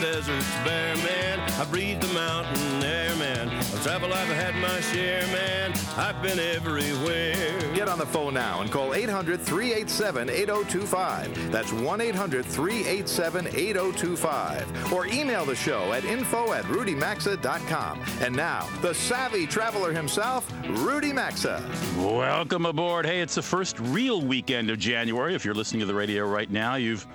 [0.00, 1.40] Across the deserts bare, man.
[1.60, 3.48] I breathe the mountain air, man.
[3.48, 5.74] Of travel, I've had my share, man.
[5.96, 7.74] I've been everywhere.
[7.74, 11.52] Get on the phone now and call 800 387 8025.
[11.52, 14.92] That's 1 800 387 8025.
[14.92, 18.00] Or email the show at info at rudymaxa.com.
[18.20, 21.62] And now, the savvy traveler himself, Rudy Maxa.
[21.98, 23.06] Welcome aboard.
[23.06, 25.34] Hey, it's the first real weekend of January.
[25.34, 27.06] If you're listening to the radio right now, you've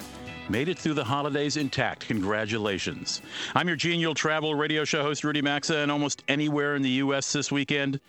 [0.50, 2.08] made it through the holidays intact.
[2.08, 3.22] Congratulations.
[3.56, 7.32] I'm your genial travel radio show host, Rudy Maxa, and almost anywhere in the U.S.
[7.34, 8.00] this weekend.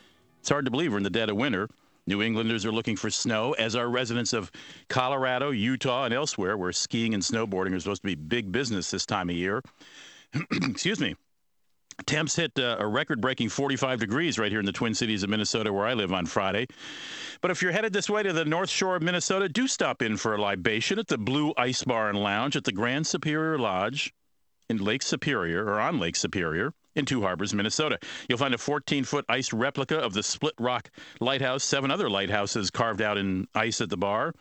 [0.40, 1.68] It's hard to believe we're in the dead of winter.
[2.06, 4.52] New Englanders are looking for snow, as are residents of
[4.88, 9.04] Colorado, Utah, and elsewhere, where skiing and snowboarding are supposed to be big business this
[9.04, 9.60] time of year.
[10.52, 11.16] Excuse me.
[12.04, 15.30] Temps hit uh, a record breaking 45 degrees right here in the Twin Cities of
[15.30, 16.66] Minnesota, where I live on Friday.
[17.40, 20.16] But if you're headed this way to the North Shore of Minnesota, do stop in
[20.16, 24.12] for a libation at the Blue Ice Bar and Lounge at the Grand Superior Lodge
[24.68, 27.98] in Lake Superior, or on Lake Superior in Two Harbors, Minnesota.
[28.28, 32.70] You'll find a 14 foot ice replica of the Split Rock Lighthouse, seven other lighthouses
[32.70, 34.32] carved out in ice at the bar,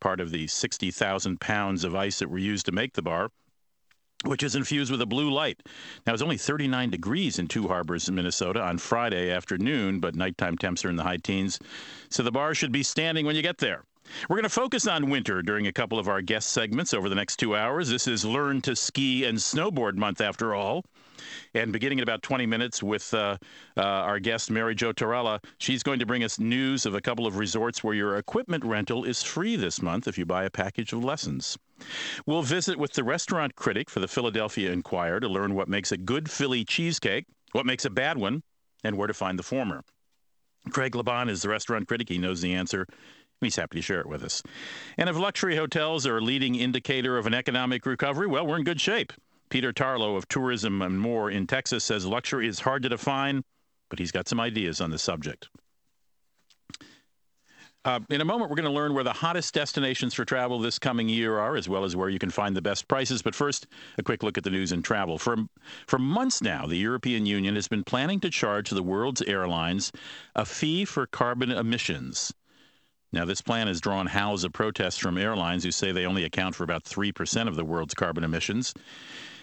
[0.00, 3.30] part of the 60,000 pounds of ice that were used to make the bar
[4.24, 5.62] which is infused with a blue light.
[6.06, 10.84] Now, it's only 39 degrees in Two Harbors, Minnesota on Friday afternoon, but nighttime temps
[10.84, 11.58] are in the high teens,
[12.10, 13.84] so the bar should be standing when you get there.
[14.28, 17.14] We're going to focus on winter during a couple of our guest segments over the
[17.14, 17.88] next two hours.
[17.90, 20.84] This is Learn to Ski and Snowboard Month, after all.
[21.54, 23.36] And beginning in about 20 minutes with uh,
[23.76, 27.26] uh, our guest, Mary Jo Tarallo, she's going to bring us news of a couple
[27.26, 30.92] of resorts where your equipment rental is free this month if you buy a package
[30.92, 31.58] of lessons.
[32.26, 35.96] We'll visit with the restaurant critic for the Philadelphia Inquirer to learn what makes a
[35.96, 38.42] good Philly cheesesteak, what makes a bad one,
[38.84, 39.82] and where to find the former.
[40.70, 42.08] Craig LaBan is the restaurant critic.
[42.08, 42.86] He knows the answer.
[42.88, 44.42] And he's happy to share it with us.
[44.96, 48.64] And if luxury hotels are a leading indicator of an economic recovery, well, we're in
[48.64, 49.12] good shape.
[49.48, 53.42] Peter Tarlow of Tourism and More in Texas says luxury is hard to define,
[53.88, 55.48] but he's got some ideas on the subject.
[57.88, 60.78] Uh, in a moment, we're going to learn where the hottest destinations for travel this
[60.78, 63.22] coming year are, as well as where you can find the best prices.
[63.22, 63.66] But first,
[63.96, 65.16] a quick look at the news and travel.
[65.16, 65.38] For,
[65.86, 69.90] for months now, the European Union has been planning to charge the world's airlines
[70.36, 72.30] a fee for carbon emissions.
[73.10, 76.56] Now, this plan has drawn howls of protest from airlines who say they only account
[76.56, 78.74] for about 3% of the world's carbon emissions.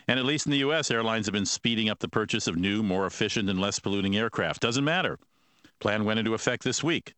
[0.07, 2.83] And at least in the U.S., airlines have been speeding up the purchase of new,
[2.83, 4.61] more efficient, and less polluting aircraft.
[4.61, 5.17] Doesn't matter.
[5.79, 7.15] Plan went into effect this week.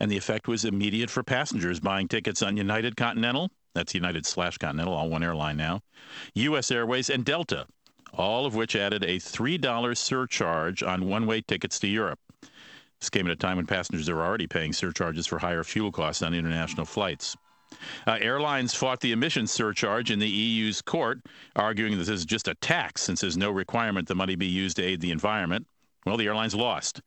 [0.00, 4.58] And the effect was immediate for passengers buying tickets on United Continental, that's United slash
[4.58, 5.80] Continental, all one airline now,
[6.34, 6.70] U.S.
[6.70, 7.66] Airways, and Delta,
[8.12, 12.20] all of which added a $3 surcharge on one way tickets to Europe.
[13.00, 16.22] This came at a time when passengers are already paying surcharges for higher fuel costs
[16.22, 17.36] on international flights.
[18.06, 21.20] Uh, airlines fought the emissions surcharge in the EU's court,
[21.54, 24.76] arguing that this is just a tax since there's no requirement the money be used
[24.76, 25.66] to aid the environment.
[26.06, 27.00] Well, the airlines lost.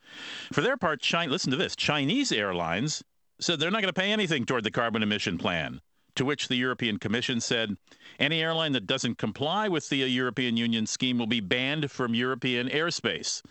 [0.51, 3.03] For their part, China, listen to this Chinese airlines
[3.39, 5.81] said they're not going to pay anything toward the carbon emission plan.
[6.15, 7.77] To which the European Commission said
[8.19, 12.67] any airline that doesn't comply with the European Union scheme will be banned from European
[12.67, 13.41] airspace.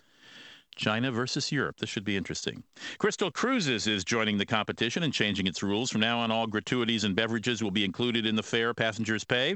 [0.75, 1.77] China versus Europe.
[1.77, 2.63] This should be interesting.
[2.97, 5.91] Crystal Cruises is joining the competition and changing its rules.
[5.91, 9.55] From now on, all gratuities and beverages will be included in the fare passengers pay.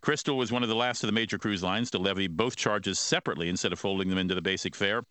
[0.00, 2.98] Crystal was one of the last of the major cruise lines to levy both charges
[2.98, 5.02] separately instead of folding them into the basic fare.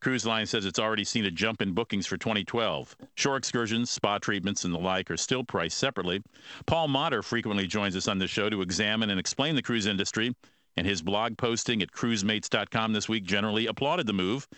[0.00, 2.96] Cruise Line says it's already seen a jump in bookings for 2012.
[3.16, 6.22] Shore excursions, spa treatments, and the like are still priced separately.
[6.66, 10.34] Paul Motter frequently joins us on the show to examine and explain the cruise industry
[10.76, 14.48] and his blog posting at cruisemates.com this week generally applauded the move.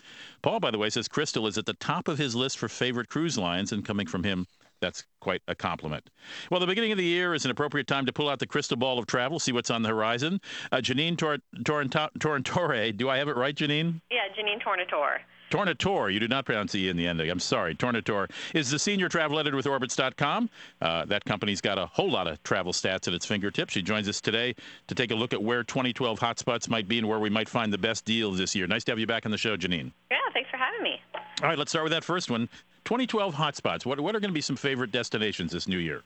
[0.41, 3.09] Paul, by the way, says Crystal is at the top of his list for favorite
[3.09, 4.45] cruise lines, and coming from him,
[4.79, 6.09] that's quite a compliment.
[6.51, 8.75] Well, the beginning of the year is an appropriate time to pull out the crystal
[8.75, 10.41] ball of travel, see what's on the horizon.
[10.71, 14.01] Uh, Janine Tor- Torrentore, do I have it right, Janine?
[14.11, 15.19] Yeah, Janine Tornatore.
[15.53, 17.21] Tornator, you do not pronounce the E in the end.
[17.21, 17.75] I'm sorry.
[17.75, 20.49] Tornator is the senior travel editor with Orbitz.com.
[20.81, 23.71] Uh, that company's got a whole lot of travel stats at its fingertips.
[23.71, 24.55] She joins us today
[24.87, 27.71] to take a look at where 2012 hotspots might be and where we might find
[27.71, 28.65] the best deals this year.
[28.65, 29.91] Nice to have you back on the show, Janine.
[30.09, 30.99] Yeah, thanks for having me.
[31.43, 32.49] All right, let's start with that first one.
[32.85, 33.85] 2012 hotspots.
[33.85, 36.01] What, what are going to be some favorite destinations this new year?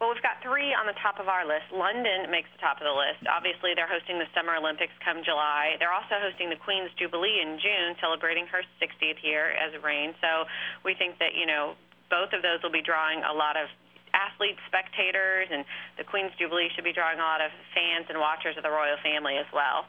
[0.00, 1.68] Well, we've got three on the top of our list.
[1.76, 3.20] London makes the top of the list.
[3.28, 5.76] Obviously, they're hosting the Summer Olympics come July.
[5.76, 10.16] They're also hosting the Queen's Jubilee in June, celebrating her 60th year as a reign.
[10.24, 10.48] So
[10.88, 11.76] we think that, you know,
[12.08, 13.68] both of those will be drawing a lot of
[14.16, 15.68] athletes, spectators, and
[16.00, 18.96] the Queen's Jubilee should be drawing a lot of fans and watchers of the royal
[19.04, 19.84] family as well.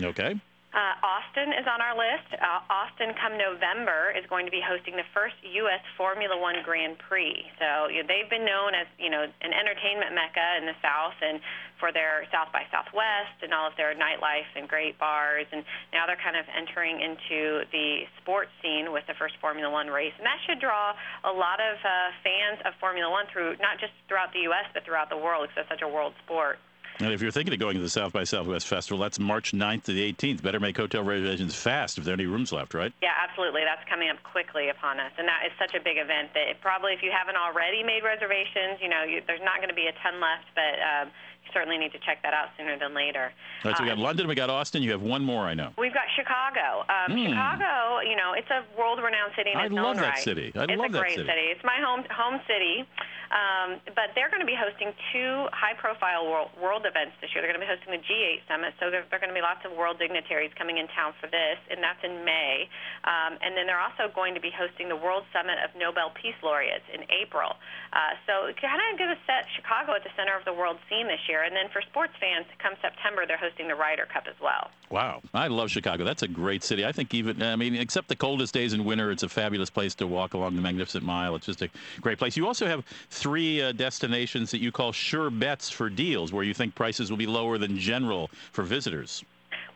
[0.00, 0.32] Okay.
[0.72, 2.32] Uh, Austin is on our list.
[2.32, 5.84] Uh, Austin, come November, is going to be hosting the first U.S.
[6.00, 7.44] Formula One Grand Prix.
[7.60, 11.12] So you know, they've been known as you know an entertainment mecca in the South,
[11.20, 11.44] and
[11.76, 15.60] for their South by Southwest and all of their nightlife and great bars, and
[15.92, 20.16] now they're kind of entering into the sports scene with the first Formula One race,
[20.16, 20.96] and that should draw
[21.28, 24.72] a lot of uh, fans of Formula One through not just throughout the U.S.
[24.72, 26.56] but throughout the world because it's such a world sport.
[26.98, 29.84] And if you're thinking of going to the South by Southwest Festival, that's March 9th
[29.84, 30.42] to the 18th.
[30.42, 32.92] Better make hotel reservations fast if there are any rooms left, right?
[33.02, 33.62] Yeah, absolutely.
[33.64, 35.12] That's coming up quickly upon us.
[35.18, 38.78] And that is such a big event that probably if you haven't already made reservations,
[38.80, 40.78] you know, you, there's not going to be a ton left, but.
[40.80, 41.10] Um,
[41.42, 43.32] you certainly need to check that out sooner than later.
[43.64, 44.82] All right, so we got uh, London, we got Austin.
[44.82, 45.70] You have one more, I know.
[45.76, 46.86] We've got Chicago.
[46.86, 47.28] Um, mm.
[47.28, 50.22] Chicago, you know, it's a world-renowned city in I its love own that right.
[50.22, 50.52] city.
[50.54, 51.14] I it's love that city.
[51.14, 51.46] It's a great city.
[51.50, 52.86] It's my home home city.
[53.32, 57.40] Um, but they're going to be hosting two high-profile world, world events this year.
[57.40, 59.64] They're going to be hosting the G8 summit, so there, are going to be lots
[59.64, 62.68] of world dignitaries coming in town for this, and that's in May.
[63.08, 66.36] Um, and then they're also going to be hosting the World Summit of Nobel Peace
[66.44, 67.56] Laureates in April.
[67.96, 71.08] Uh, so kind of going to set Chicago at the center of the world scene
[71.08, 71.42] this year.
[71.42, 74.68] And then for sports fans, come September, they're hosting the Ryder Cup as well.
[74.92, 76.04] Wow, I love Chicago.
[76.04, 76.84] That's a great city.
[76.84, 79.94] I think even I mean, except the coldest days in winter, it's a fabulous place
[79.96, 81.34] to walk along the Magnificent Mile.
[81.34, 81.70] It's just a
[82.02, 82.36] great place.
[82.36, 82.84] You also have
[83.22, 87.16] three uh, destinations that you call sure bets for deals, where you think prices will
[87.16, 89.22] be lower than general for visitors.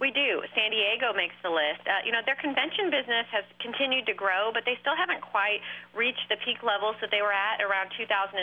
[0.01, 0.43] We do.
[0.53, 1.81] San Diego makes the list.
[1.87, 5.65] Uh, you know, their convention business has continued to grow, but they still haven't quite
[5.95, 8.37] reached the peak levels that they were at around 2007.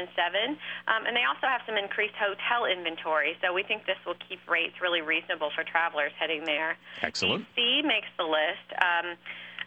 [0.88, 4.40] Um, and they also have some increased hotel inventory, so we think this will keep
[4.50, 6.80] rates really reasonable for travelers heading there.
[7.04, 7.46] Excellent.
[7.54, 8.68] DC makes the list.
[8.82, 9.14] Um,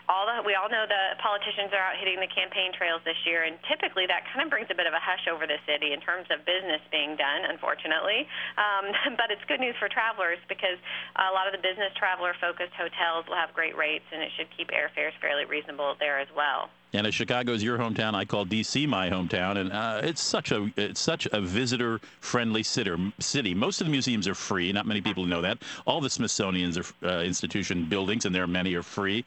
[0.09, 3.43] all the, we all know the politicians are out hitting the campaign trails this year,
[3.43, 6.01] and typically that kind of brings a bit of a hush over the city in
[6.01, 8.27] terms of business being done, unfortunately.
[8.55, 10.79] Um, but it's good news for travelers because
[11.19, 14.71] a lot of the business traveler-focused hotels will have great rates, and it should keep
[14.71, 16.71] airfares fairly reasonable there as well.
[16.95, 20.53] And as Chicago is your hometown, I call DC my hometown, and uh, it's such
[20.53, 23.55] a it's such a visitor friendly city.
[23.55, 24.73] Most of the museums are free.
[24.73, 25.59] Not many people know that.
[25.85, 29.25] All the Smithsonian's are, uh, institution buildings, and there are many are free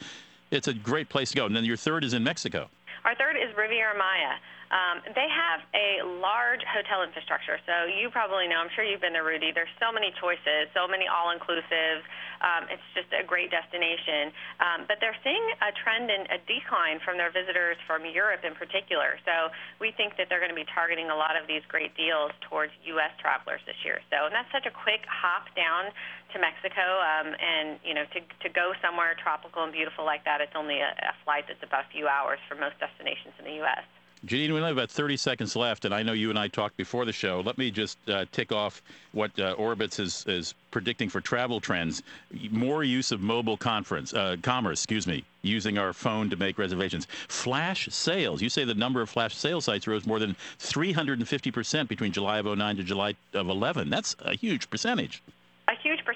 [0.51, 1.45] it's a great place to go.
[1.45, 2.69] And then your third is in Mexico.
[3.05, 4.35] Our third is Riviera Maya.
[4.69, 7.57] Um, they have a large hotel infrastructure.
[7.65, 9.49] So you probably know, I'm sure you've been to Rudy.
[9.49, 12.05] There's so many choices, so many all-inclusives.
[12.39, 14.29] Um, it's just a great destination.
[14.61, 18.53] Um, but they're seeing a trend in a decline from their visitors from Europe in
[18.53, 19.17] particular.
[19.25, 19.49] So
[19.81, 22.71] we think that they're going to be targeting a lot of these great deals towards
[22.93, 23.11] U.S.
[23.17, 23.99] travelers this year.
[24.13, 25.89] So and that's such a quick hop down
[26.33, 30.41] to Mexico, um, and you know to to go somewhere tropical and beautiful like that,
[30.41, 33.57] it's only a, a flight that's about a few hours for most destinations in the
[33.65, 33.81] U.S.
[34.25, 36.75] Janine, we only have about 30 seconds left, and I know you and I talked
[36.75, 37.39] before the show.
[37.39, 38.81] Let me just uh, tick off
[39.13, 42.03] what uh, Orbitz is, is predicting for travel trends.
[42.51, 47.07] More use of mobile conference uh, commerce, excuse me, using our phone to make reservations.
[47.29, 48.41] Flash sales.
[48.41, 52.45] You say the number of flash sales sites rose more than 350% between July of
[52.45, 53.89] 09 to July of 11.
[53.89, 55.23] That's a huge percentage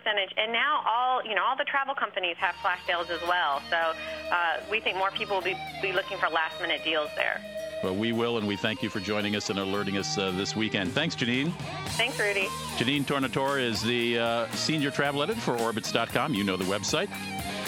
[0.04, 0.34] percentage.
[0.38, 3.62] And now all you know, all the travel companies have flash sales as well.
[3.70, 3.94] So
[4.32, 7.42] uh, we think more people will be, be looking for last minute deals there.
[7.84, 10.56] Well, we will, and we thank you for joining us and alerting us uh, this
[10.56, 10.94] weekend.
[10.94, 11.52] Thanks, Janine.
[11.98, 12.48] Thanks, Rudy.
[12.78, 16.34] Janine Tornatore is the uh, senior travel editor for Orbitz.com.
[16.34, 17.10] You know the website.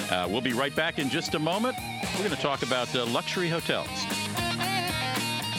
[0.09, 1.75] Uh, we'll be right back in just a moment.
[2.13, 3.89] We're going to talk about uh, luxury hotels.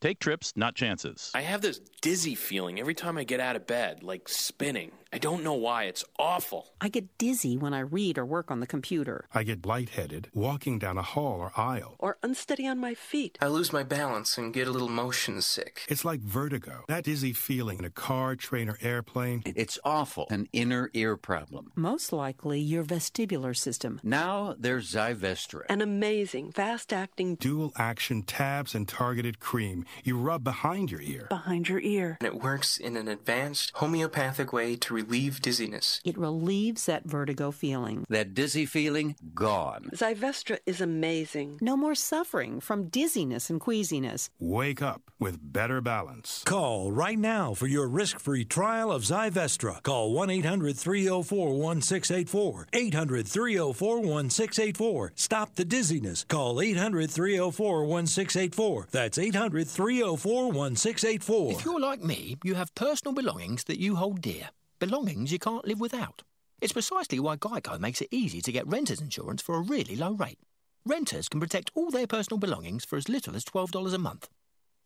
[0.00, 1.32] Take trips, not chances.
[1.34, 4.92] I have this dizzy feeling every time I get out of bed, like spinning.
[5.10, 5.84] I don't know why.
[5.84, 6.74] It's awful.
[6.80, 9.26] I get dizzy when I read or work on the computer.
[9.32, 11.96] I get lightheaded walking down a hall or aisle.
[11.98, 13.38] Or unsteady on my feet.
[13.40, 15.82] I lose my balance and get a little motion sick.
[15.88, 16.84] It's like vertigo.
[16.88, 19.42] That dizzy feeling in a car, train, or airplane.
[19.46, 20.26] It's awful.
[20.30, 21.72] An inner ear problem.
[21.74, 24.00] Most likely your vestibular system.
[24.02, 25.62] Now there's Zyvestra.
[25.70, 31.26] An amazing, fast acting, dual action tabs and targeted cream you rub behind your ear.
[31.30, 32.18] Behind your ear.
[32.20, 36.00] And it works in an advanced homeopathic way to relieve dizziness.
[36.04, 38.04] It relieves that vertigo feeling.
[38.08, 39.90] That dizzy feeling, gone.
[39.94, 41.58] Zyvestra is amazing.
[41.60, 44.28] No more suffering from dizziness and queasiness.
[44.40, 46.42] Wake up with better balance.
[46.44, 49.82] Call right now for your risk free trial of Zyvestra.
[49.82, 52.66] Call 1 800 304 1684.
[52.72, 55.12] 800 304 1684.
[55.14, 56.24] Stop the dizziness.
[56.24, 58.88] Call 800 304 1684.
[58.90, 61.52] That's 800 304 1684.
[61.52, 64.50] If you're like me, you have personal belongings that you hold dear.
[64.78, 66.22] Belongings you can't live without.
[66.60, 70.12] It's precisely why Geico makes it easy to get renter's insurance for a really low
[70.12, 70.38] rate.
[70.84, 74.28] Renters can protect all their personal belongings for as little as $12 a month.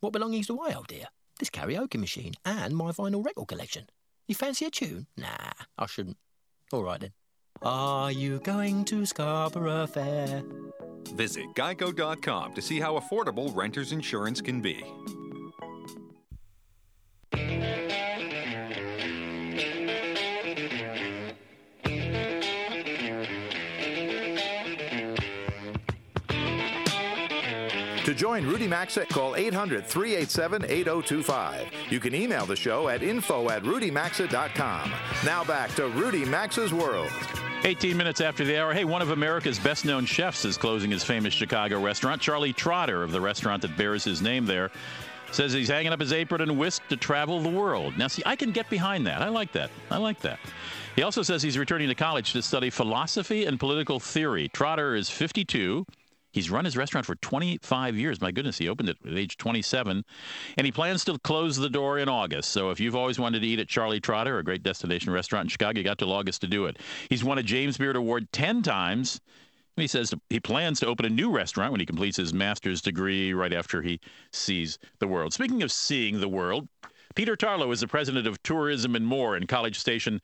[0.01, 1.07] What belongings do I hold dear?
[1.39, 3.87] This karaoke machine and my vinyl record collection.
[4.27, 5.07] You fancy a tune?
[5.17, 6.17] Nah, I shouldn't.
[6.73, 7.13] All right then.
[7.61, 10.43] Are you going to Scarborough Fair?
[11.15, 14.83] Visit geico.com to see how affordable renter's insurance can be.
[28.13, 31.73] To join Rudy Maxa, call 800 387 8025.
[31.89, 34.93] You can email the show at info at rudymaxa.com.
[35.25, 37.11] Now back to Rudy Maxa's World.
[37.65, 38.75] 18 minutes after the hour.
[38.75, 42.21] Hey, one of America's best known chefs is closing his famous Chicago restaurant.
[42.21, 44.71] Charlie Trotter of the restaurant that bears his name there
[45.31, 47.97] says he's hanging up his apron and whisk to travel the world.
[47.97, 49.23] Now, see, I can get behind that.
[49.23, 49.71] I like that.
[49.91, 50.39] I like that.
[50.97, 54.49] He also says he's returning to college to study philosophy and political theory.
[54.49, 55.87] Trotter is 52.
[56.33, 58.21] He's run his restaurant for 25 years.
[58.21, 60.05] My goodness, he opened it at age 27.
[60.57, 62.51] And he plans to close the door in August.
[62.51, 65.49] So if you've always wanted to eat at Charlie Trotter, a great destination restaurant in
[65.51, 66.79] Chicago, you got till August to do it.
[67.09, 69.21] He's won a James Beard Award 10 times.
[69.77, 72.83] And He says he plans to open a new restaurant when he completes his master's
[72.83, 74.01] degree right after he
[74.33, 75.33] sees the world.
[75.33, 76.69] Speaking of seeing the world,
[77.15, 80.21] Peter Tarlow is the president of Tourism and More in College Station,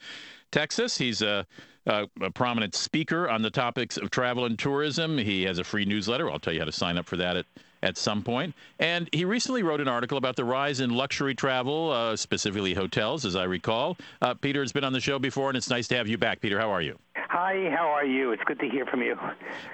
[0.53, 0.97] Texas.
[0.97, 1.47] He's a,
[1.89, 5.19] a, a, prominent speaker on the topics of travel and tourism.
[5.19, 6.31] He has a free newsletter.
[6.31, 7.47] I'll tell you how to sign up for that at,
[7.83, 8.55] at some point.
[8.79, 13.25] And he recently wrote an article about the rise in luxury travel, uh, specifically hotels,
[13.25, 13.97] as I recall.
[14.21, 16.41] Uh, Peter has been on the show before, and it's nice to have you back.
[16.41, 16.99] Peter, how are you?
[17.31, 18.33] Hi, how are you?
[18.33, 19.15] It's good to hear from you.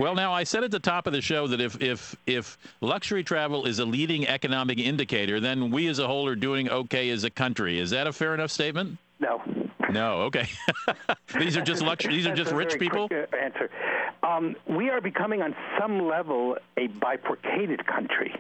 [0.01, 3.23] Well, now I said at the top of the show that if if if luxury
[3.23, 7.23] travel is a leading economic indicator, then we as a whole are doing okay as
[7.23, 7.79] a country.
[7.79, 8.99] Is that a fair enough statement?
[9.95, 10.23] No.
[10.23, 10.49] Okay.
[11.39, 12.15] these are just luxury.
[12.15, 13.07] These are just rich people.
[13.07, 13.71] Quick, uh, answer.
[14.25, 18.35] Um, we are becoming, on some level, a bifurcated country,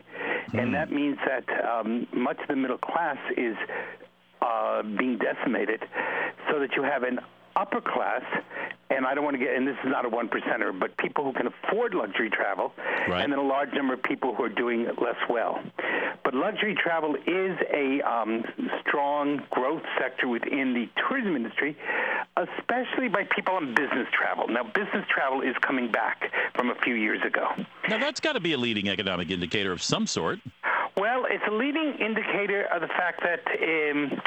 [0.48, 0.60] mm.
[0.60, 3.56] and that means that um, much of the middle class is
[4.42, 5.80] uh, being decimated,
[6.50, 7.20] so that you have an
[7.56, 8.22] upper class,
[8.90, 11.24] and I don't want to get, and this is not a one percenter, but people
[11.24, 12.72] who can afford luxury travel,
[13.08, 13.22] right.
[13.22, 15.60] and then a large number of people who are doing less well.
[16.22, 18.44] But luxury travel is a um,
[18.80, 21.76] strong growth sector within the tourism industry,
[22.36, 24.48] especially by people on business travel.
[24.48, 27.46] Now, business travel is coming back from a few years ago.
[27.88, 30.40] Now, that's got to be a leading economic indicator of some sort.
[30.96, 34.20] Well, it's a leading indicator of the fact that um,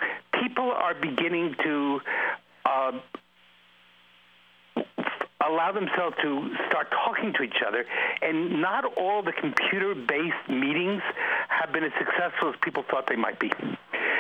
[0.43, 2.01] people are beginning to
[2.67, 2.91] uh,
[5.47, 7.85] allow themselves to start talking to each other.
[8.21, 11.01] And not all the computer based meetings
[11.49, 13.51] have been as successful as people thought they might be.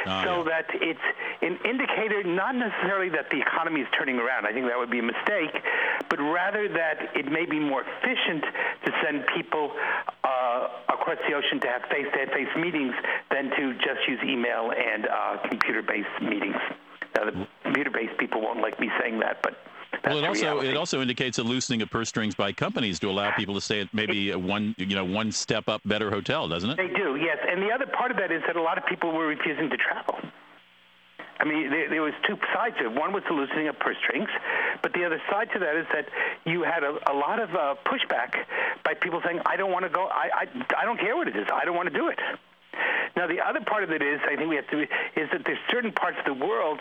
[0.07, 0.43] Oh, so yeah.
[0.43, 1.07] that it's
[1.41, 4.47] an indicator not necessarily that the economy is turning around.
[4.47, 5.51] I think that would be a mistake,
[6.09, 8.43] but rather that it may be more efficient
[8.85, 9.71] to send people
[10.23, 12.93] uh, across the ocean to have face-to-face meetings
[13.31, 16.55] than to just use email and uh, computer-based meetings.
[17.25, 19.57] The computer-based people won't like me saying that, but
[20.05, 23.31] well, it also it also indicates a loosening of purse strings by companies to allow
[23.31, 26.69] people to stay at maybe a one you know one step up better hotel, doesn't
[26.69, 26.77] it?
[26.77, 27.37] They do, yes.
[27.47, 29.77] And the other part of that is that a lot of people were refusing to
[29.77, 30.19] travel.
[31.39, 32.91] I mean, there, there was two sides to it.
[32.93, 34.29] One was the loosening of purse strings,
[34.81, 36.07] but the other side to that is that
[36.45, 38.43] you had a, a lot of uh, pushback
[38.83, 40.05] by people saying, "I don't want to go.
[40.05, 41.47] I, I I don't care what it is.
[41.53, 42.19] I don't want to do it."
[43.15, 45.57] Now, the other part of it is, I think we have to, is that there's
[45.71, 46.79] certain parts of the world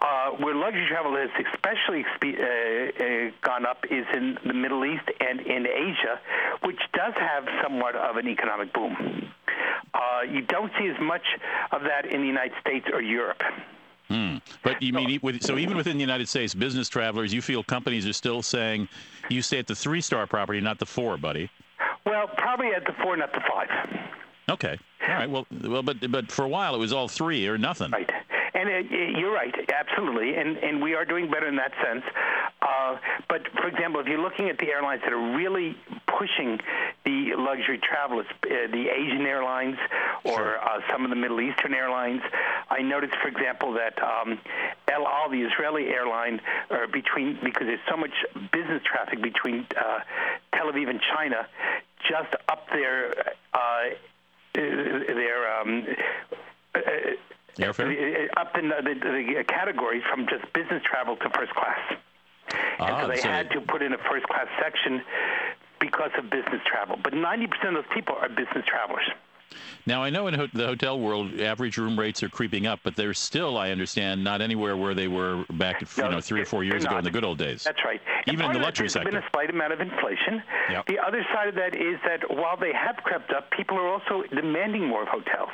[0.00, 4.84] uh, where luxury travel has especially expe- uh, uh, gone up is in the Middle
[4.84, 6.20] East and in Asia,
[6.64, 9.30] which does have somewhat of an economic boom.
[9.92, 11.24] Uh, you don't see as much
[11.72, 13.42] of that in the United States or Europe.
[14.08, 14.36] Hmm.
[14.64, 18.06] But you mean with, so even within the United States, business travelers, you feel companies
[18.06, 18.88] are still saying
[19.28, 21.50] you stay at the three star property, not the four, buddy.
[22.06, 23.68] Well, probably at the four, not the five.
[24.48, 24.78] Okay.
[25.10, 25.30] All right.
[25.30, 27.90] Well, well, but but for a while it was all three or nothing.
[27.90, 28.10] Right.
[28.52, 32.04] And uh, you're right, absolutely, and and we are doing better in that sense.
[32.62, 32.98] Uh,
[33.28, 35.76] but for example, if you're looking at the airlines that are really
[36.06, 36.58] pushing
[37.04, 39.76] the luxury travel, it's, uh, the Asian airlines
[40.24, 42.20] or uh, some of the Middle Eastern airlines.
[42.68, 44.38] I noticed, for example, that um,
[44.88, 46.40] El Al, the Israeli airline,
[46.70, 48.12] are between because there's so much
[48.52, 50.00] business traffic between uh,
[50.54, 51.46] Tel Aviv and China,
[52.08, 53.14] just up their
[53.54, 53.94] uh,
[54.54, 55.86] their um,
[56.74, 56.80] uh,
[57.58, 58.28] Airfare?
[58.36, 61.78] up in the, the, the categories from just business travel to first class.
[62.78, 65.02] Ah, and so they so- had to put in a first class section
[65.80, 66.98] because of business travel.
[67.02, 69.08] But 90% of those people are business travelers.
[69.86, 72.96] Now, I know in ho- the hotel world, average room rates are creeping up, but
[72.96, 76.64] they're still, I understand, not anywhere where they were back, you know, three or four
[76.64, 77.64] years ago in the good old days.
[77.64, 78.00] That's right.
[78.26, 79.10] Even in the luxury there's sector.
[79.10, 80.42] been a slight amount of inflation.
[80.70, 80.86] Yep.
[80.86, 84.22] The other side of that is that while they have crept up, people are also
[84.34, 85.50] demanding more of hotels.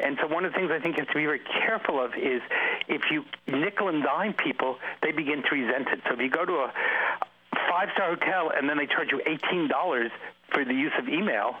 [0.00, 2.14] And so one of the things I think you have to be very careful of
[2.14, 2.40] is
[2.88, 6.00] if you nickel and dime people, they begin to resent it.
[6.06, 6.72] So if you go to a
[7.68, 10.10] five-star hotel and then they charge you $18
[10.52, 11.56] for the use of email,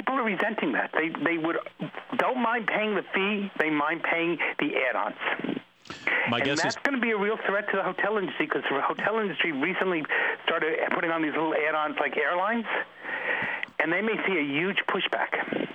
[0.00, 0.90] people are resenting that.
[0.94, 1.58] They they would
[2.16, 5.60] don't mind paying the fee, they mind paying the add-ons.
[6.30, 8.46] My and guess that's is going to be a real threat to the hotel industry
[8.46, 10.04] because the hotel industry recently
[10.44, 12.64] started putting on these little add-ons like airlines,
[13.82, 15.68] and they may see a huge pushback.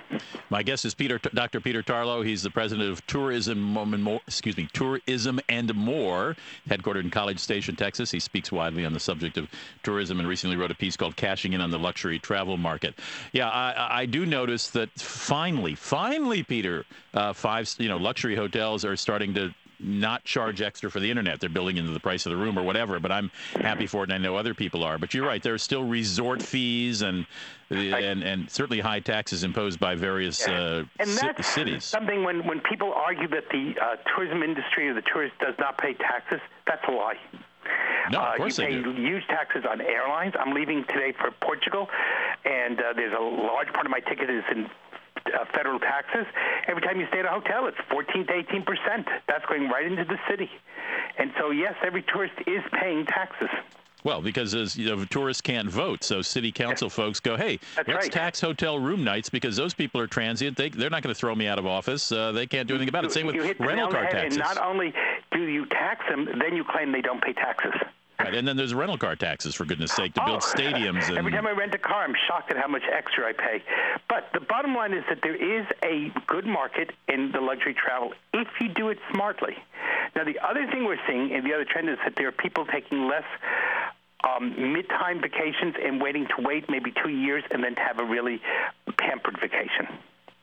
[0.48, 1.60] My guest is Peter, Dr.
[1.60, 2.24] Peter Tarlow.
[2.24, 6.36] He's the president of Tourism, and More, excuse me, Tourism and More,
[6.68, 8.10] headquartered in College Station, Texas.
[8.10, 9.48] He speaks widely on the subject of
[9.82, 12.98] tourism and recently wrote a piece called "Cashing In on the Luxury Travel Market."
[13.32, 18.84] Yeah, I, I do notice that finally, finally, Peter, uh, five, you know, luxury hotels
[18.84, 21.40] are starting to not charge extra for the internet.
[21.40, 22.98] They're building into the price of the room or whatever.
[23.00, 23.30] But I'm
[23.60, 24.98] happy for it, and I know other people are.
[24.98, 25.42] But you're right.
[25.42, 27.26] There are still resort fees and
[27.70, 31.84] and and certainly high taxes imposed by various uh, And that's cities.
[31.84, 35.76] something when, when people argue that the uh, tourism industry or the tourist does not
[35.78, 37.16] pay taxes, that's a lie.
[38.12, 38.92] No, of uh, course you they pay do.
[38.92, 40.34] huge taxes on airlines.
[40.38, 41.88] I'm leaving today for Portugal,
[42.44, 44.70] and uh, there's a large part of my ticket is in
[45.34, 46.26] uh, federal taxes.
[46.68, 49.06] Every time you stay at a hotel, it's 14 to 18 percent.
[49.28, 50.50] That's going right into the city.
[51.18, 53.48] And so, yes, every tourist is paying taxes.
[54.04, 57.88] Well, because as you know, tourists can't vote, so city council folks go, "Hey, That's
[57.88, 58.12] let's right.
[58.12, 60.56] tax hotel room nights because those people are transient.
[60.56, 62.12] They they're not going to throw me out of office.
[62.12, 64.36] Uh, they can't do anything about it." Same with you hit rental car taxes.
[64.36, 64.94] And not only
[65.32, 67.72] do you tax them, then you claim they don't pay taxes.
[68.18, 71.18] Right, and then there's rental car taxes for goodness sake to build Oh, stadiums and
[71.18, 73.62] Every time I rent a car, I'm shocked at how much extra I pay.
[74.08, 78.14] But the bottom line is that there is a good market in the luxury travel
[78.32, 79.54] if you do it smartly.
[80.14, 82.64] Now, the other thing we're seeing, and the other trend is that there are people
[82.64, 83.24] taking less
[84.24, 88.04] um, mid-time vacations and waiting to wait maybe two years and then to have a
[88.04, 88.40] really
[88.96, 89.86] pampered vacation.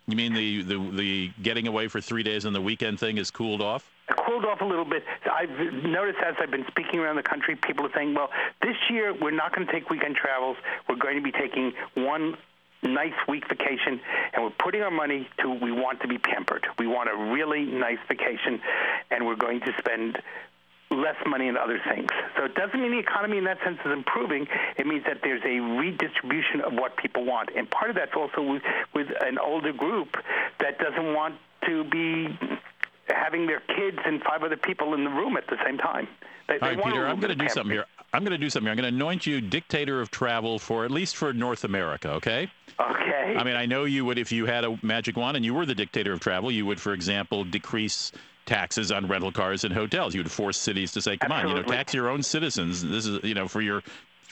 [0.07, 3.31] you mean the, the the getting away for three days on the weekend thing is
[3.31, 3.89] cooled off?
[4.13, 5.03] Cooled off a little bit.
[5.31, 5.49] I've
[5.83, 8.29] noticed as I've been speaking around the country, people are saying, well,
[8.61, 10.57] this year we're not going to take weekend travels.
[10.87, 12.37] We're going to be taking one
[12.83, 13.99] nice week vacation,
[14.33, 16.67] and we're putting our money to we want to be pampered.
[16.77, 18.61] We want a really nice vacation,
[19.09, 20.17] and we're going to spend
[20.91, 22.09] less money on other things.
[22.37, 24.47] So it doesn't mean the economy in that sense is improving.
[24.77, 27.49] It means that there's a redistribution of what people want.
[27.55, 28.61] And part of that's also with,
[28.93, 30.15] with an older group
[30.59, 32.37] that doesn't want to be
[33.07, 36.07] having their kids and five other people in the room at the same time.
[36.47, 37.85] They, All they right, Peter, I'm going to do something here.
[38.13, 38.71] I'm going to do something here.
[38.71, 42.49] I'm going to anoint you dictator of travel for at least for North America, okay?
[42.79, 43.35] Okay.
[43.37, 45.65] I mean, I know you would if you had a magic wand and you were
[45.65, 48.11] the dictator of travel, you would, for example, decrease
[48.45, 50.13] taxes on rental cars and hotels.
[50.13, 52.83] You would force cities to say, "Come on, you know, tax your own citizens.
[52.83, 53.83] This is, you know, for your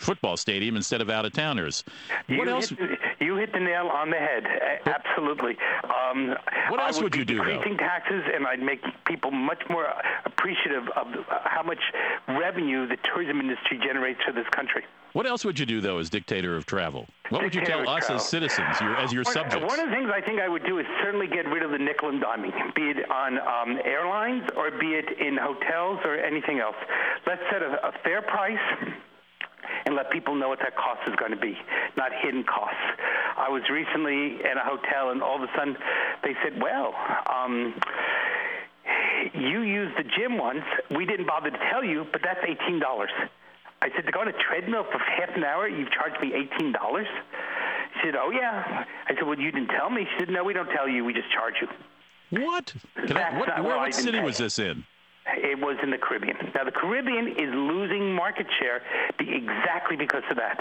[0.02, 1.84] football stadium instead of out of towners."
[2.28, 2.70] What you else?
[2.70, 4.46] Hit, the- you hit the nail on the head.
[4.86, 5.58] Absolutely.
[5.84, 6.36] Um,
[6.70, 7.62] What else would, would you do, though?
[7.78, 9.88] Taxes, and I'd make people much more
[10.26, 11.08] appreciative of
[11.46, 11.80] how much
[12.28, 14.84] revenue the tourism industry generates for this country.
[15.14, 17.06] What else would you do though as dictator of travel?
[17.30, 18.16] What would you tell us travel.
[18.16, 19.68] as citizens, your, as your One- subjects?
[19.68, 21.78] One of the things I think I would do is certainly get rid of the
[21.80, 26.60] nickel and diming, be it on um, airlines or be it in hotels or anything
[26.60, 26.76] else.
[27.28, 28.58] Let's set a, a fair price
[29.86, 31.58] and let people know what that cost is going to be,
[31.98, 32.78] not hidden costs.
[33.38, 35.78] I was recently in a hotel, and all of a sudden
[36.24, 36.94] they said, "Well."
[37.30, 37.74] Um,
[39.34, 40.64] you used the gym once.
[40.90, 43.12] We didn't bother to tell you, but that's eighteen dollars.
[43.82, 45.68] I said to go on a treadmill for half an hour.
[45.68, 47.08] You've charged me eighteen dollars.
[47.96, 50.54] She said, "Oh yeah." I said, "Well, you didn't tell me." She said, "No, we
[50.54, 51.06] don't tell you.
[51.06, 51.68] We just charge you."
[52.46, 52.74] What?
[52.96, 54.24] I, what, where, what what city pay.
[54.24, 54.86] was this in?
[55.38, 56.38] It was in the Caribbean.
[56.56, 58.82] Now, the Caribbean is losing market share
[59.20, 60.60] exactly because of that.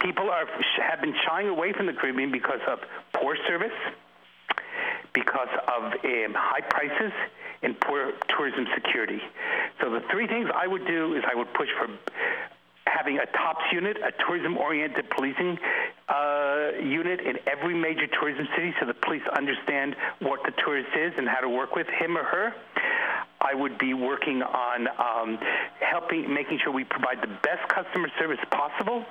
[0.00, 0.46] People are
[0.82, 2.78] have been shying away from the Caribbean because of
[3.14, 3.76] poor service,
[5.12, 7.12] because of um, high prices,
[7.62, 9.20] and poor tourism security.
[9.80, 11.88] So the three things I would do is I would push for
[12.86, 15.58] having a TOPS unit, a tourism-oriented policing
[16.08, 20.90] uh, uh, unit in every major tourism city so the police understand what the tourist
[20.96, 22.52] is and how to work with him or her.
[23.44, 25.38] I would be working on um,
[25.80, 29.04] helping, making sure we provide the best customer service possible,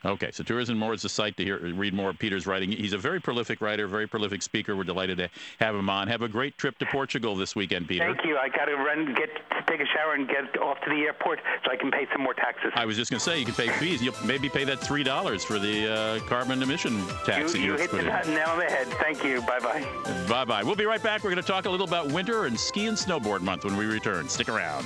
[0.04, 2.72] Okay, so Tourism More is the site to hear, read more of Peter's writing.
[2.72, 4.76] He's a very prolific writer, very prolific speaker.
[4.76, 6.08] We're delighted to have him on.
[6.08, 8.06] Have a great trip to Portugal this weekend, Peter.
[8.06, 8.38] Thank you.
[8.38, 9.30] I got to run, get
[9.68, 12.34] take a shower, and get off to the airport so I can pay some more
[12.34, 12.72] taxes.
[12.76, 14.02] I was just going to say you can pay fees.
[14.02, 17.54] You'll maybe pay that three dollars for the uh, carbon emission tax.
[17.54, 18.88] You, that you hit the nail on the head.
[18.88, 19.42] Thank you.
[19.42, 19.86] Bye bye.
[20.28, 20.64] Bye bye.
[20.64, 21.24] We'll be right back.
[21.24, 23.86] We're going to talk a little about winter and ski and snowboard month when we
[23.86, 24.28] return.
[24.28, 24.86] Stick around.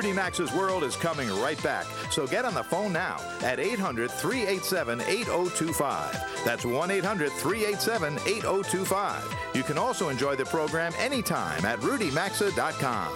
[0.00, 1.84] Rudy Maxa's World is coming right back.
[2.10, 6.42] So get on the phone now at 800 387 8025.
[6.42, 9.36] That's 1 800 387 8025.
[9.52, 13.12] You can also enjoy the program anytime at rudymaxa.com.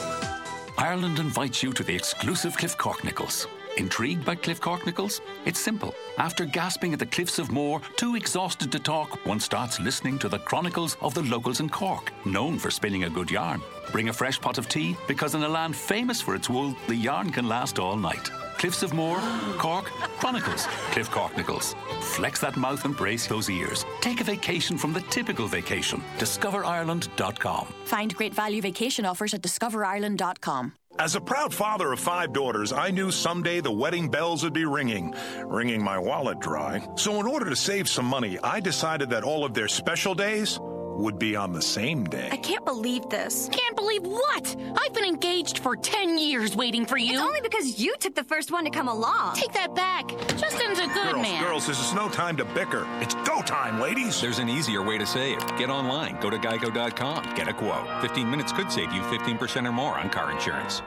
[0.77, 3.47] Ireland invites you to the exclusive Cliff Corknickles.
[3.77, 5.21] Intrigued by Cliff Corknickles?
[5.45, 5.95] It's simple.
[6.19, 10.29] After gasping at the cliffs of Moher, too exhausted to talk, one starts listening to
[10.29, 13.61] the chronicles of the locals in Cork, known for spinning a good yarn.
[13.91, 16.95] Bring a fresh pot of tea, because in a land famous for its wool, the
[16.95, 18.31] yarn can last all night.
[18.59, 19.21] Cliffs of Moher,
[19.59, 19.87] Cork,
[20.21, 21.75] Chronicles, Cliff Corknickles.
[22.01, 23.85] Flex that mouth and brace those ears.
[24.01, 26.03] Take a vacation from the typical vacation.
[26.19, 27.75] DiscoverIreland.com.
[27.85, 30.73] Find great value vacation offers at discoverireland.com.
[30.97, 34.65] As a proud father of five daughters, I knew someday the wedding bells would be
[34.65, 36.87] ringing, wringing my wallet dry.
[36.95, 40.61] So, in order to save some money, I decided that all of their special days
[40.97, 42.29] would be on the same day.
[42.31, 43.49] I can't believe this.
[43.53, 44.57] Can't believe what?
[44.79, 47.15] I've been engaged for 10 years waiting for you.
[47.15, 49.35] It's only because you took the first one to come along.
[49.35, 50.09] Take that back.
[50.37, 51.43] Justin's a good girls, man.
[51.43, 52.87] Girls, this is no time to bicker.
[53.01, 54.21] It's go time, ladies.
[54.21, 55.39] There's an easier way to save.
[55.57, 56.21] Get online.
[56.21, 57.35] Go to geico.com.
[57.35, 57.87] Get a quote.
[58.01, 60.83] 15 minutes could save you 15% or more on car insurance.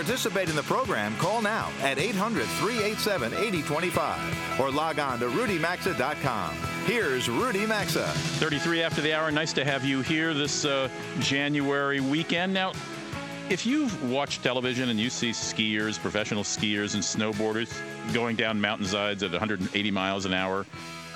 [0.00, 6.54] Participate in the program, call now at 800 387 8025 or log on to rudymaxa.com.
[6.86, 8.06] Here's Rudy Maxa.
[8.38, 9.30] 33 after the hour.
[9.30, 12.54] Nice to have you here this uh, January weekend.
[12.54, 12.72] Now,
[13.50, 17.70] if you've watched television and you see skiers, professional skiers, and snowboarders
[18.14, 20.64] going down mountainsides at 180 miles an hour,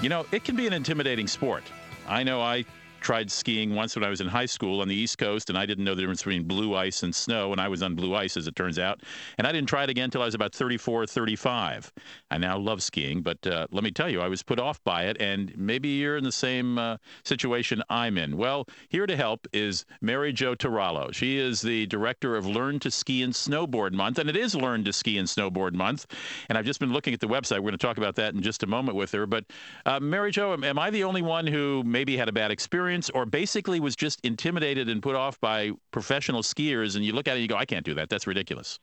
[0.02, 1.62] you know, it can be an intimidating sport.
[2.06, 2.66] I know I
[3.04, 5.66] tried skiing once when I was in high school on the East Coast, and I
[5.66, 8.36] didn't know the difference between blue ice and snow, and I was on blue ice,
[8.38, 9.02] as it turns out.
[9.36, 11.92] And I didn't try it again until I was about 34, 35.
[12.30, 15.04] I now love skiing, but uh, let me tell you, I was put off by
[15.04, 18.38] it, and maybe you're in the same uh, situation I'm in.
[18.38, 21.12] Well, here to help is Mary Jo Tarallo.
[21.14, 24.82] She is the director of Learn to Ski and Snowboard Month, and it is Learn
[24.84, 26.06] to Ski and Snowboard Month.
[26.48, 27.56] And I've just been looking at the website.
[27.56, 29.26] We're going to talk about that in just a moment with her.
[29.26, 29.44] But
[29.84, 32.93] uh, Mary Jo, am, am I the only one who maybe had a bad experience
[33.14, 36.96] or basically was just intimidated and put off by professional skiers?
[36.96, 38.08] And you look at it and you go, I can't do that.
[38.08, 38.78] That's ridiculous.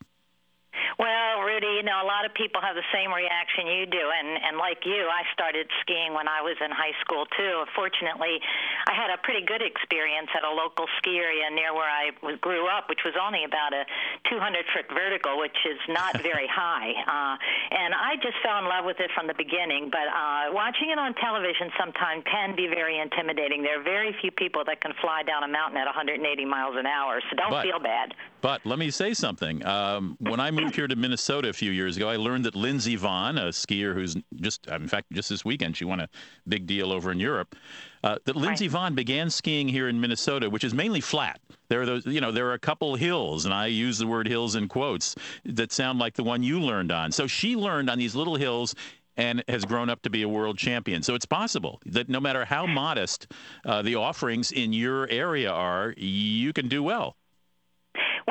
[1.01, 4.05] Well, Rudy, you know, a lot of people have the same reaction you do.
[4.05, 7.65] And, and like you, I started skiing when I was in high school, too.
[7.73, 8.37] Fortunately,
[8.85, 12.67] I had a pretty good experience at a local ski area near where I grew
[12.67, 13.81] up, which was only about a
[14.29, 16.93] 200 foot vertical, which is not very high.
[16.93, 17.35] Uh,
[17.73, 19.89] and I just fell in love with it from the beginning.
[19.89, 23.63] But uh, watching it on television sometimes can be very intimidating.
[23.63, 26.85] There are very few people that can fly down a mountain at 180 miles an
[26.85, 28.13] hour, so don't but, feel bad.
[28.41, 29.63] But let me say something.
[29.65, 32.97] Um, when I moved here to Minnesota a few years ago, I learned that Lindsey
[32.97, 36.09] Vonn, a skier who's just, in fact, just this weekend, she won a
[36.47, 37.55] big deal over in Europe.
[38.03, 41.39] Uh, that Lindsey Vonn began skiing here in Minnesota, which is mainly flat.
[41.69, 44.27] There are those, you know, there are a couple hills, and I use the word
[44.27, 47.11] hills in quotes that sound like the one you learned on.
[47.11, 48.73] So she learned on these little hills
[49.17, 51.03] and has grown up to be a world champion.
[51.03, 53.27] So it's possible that no matter how modest
[53.65, 57.15] uh, the offerings in your area are, you can do well.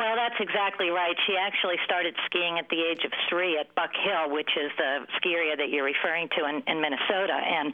[0.01, 1.13] Well, that's exactly right.
[1.29, 5.05] She actually started skiing at the age of three at Buck Hill, which is the
[5.21, 7.37] ski area that you're referring to in, in Minnesota.
[7.37, 7.69] And,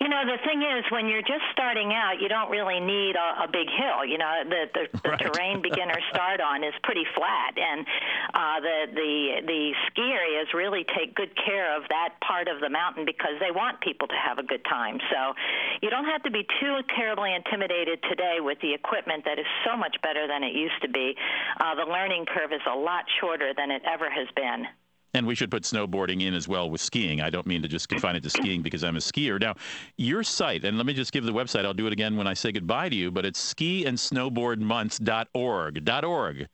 [0.00, 3.44] you know, the thing is, when you're just starting out, you don't really need a,
[3.44, 4.00] a big hill.
[4.00, 5.20] You know, the, the, the right.
[5.20, 7.52] terrain beginners start on is pretty flat.
[7.60, 7.84] And
[8.32, 9.12] uh, the, the,
[9.44, 13.52] the ski areas really take good care of that part of the mountain because they
[13.52, 15.04] want people to have a good time.
[15.12, 15.36] So
[15.84, 19.76] you don't have to be too terribly intimidated today with the equipment that is so
[19.76, 21.12] much better than it used to be
[21.60, 24.66] uh, the learning curve is a lot shorter than it ever has been.
[25.14, 27.22] And we should put snowboarding in as well with skiing.
[27.22, 29.40] I don't mean to just confine it to skiing because I'm a skier.
[29.40, 29.54] Now,
[29.96, 31.64] your site, and let me just give the website.
[31.64, 36.04] I'll do it again when I say goodbye to you, but it's skiandsnowboardmonth.org.
[36.04, 36.46] .org.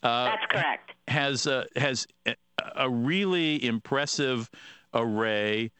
[0.00, 0.92] Uh, That's correct.
[1.08, 2.06] Has uh, has
[2.76, 4.48] a really impressive
[4.94, 5.72] array